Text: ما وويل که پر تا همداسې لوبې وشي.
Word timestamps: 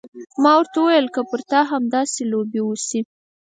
ما 0.43 0.53
وويل 0.63 1.05
که 1.15 1.21
پر 1.29 1.41
تا 1.49 1.59
همداسې 1.71 2.21
لوبې 2.31 2.61
وشي. 2.63 3.01